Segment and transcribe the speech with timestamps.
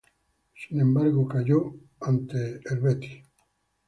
[0.55, 3.29] Sin embargo, cayó ante los Dallas Stars.